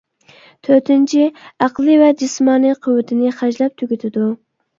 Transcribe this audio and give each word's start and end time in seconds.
تۆتىنچى، 0.67 1.25
ئەقلىي 1.65 1.99
ۋە 1.99 2.07
جىسمانىي 2.23 2.75
قۇۋۋىتىنى 2.87 3.35
خەجلەپ 3.43 3.79
تۈگىتىدۇ. 3.85 4.27